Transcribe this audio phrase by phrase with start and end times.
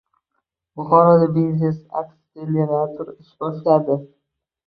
[0.79, 4.01] Buxoroda biznes akselerator ish boshladi